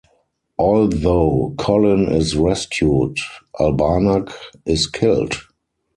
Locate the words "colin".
1.59-2.07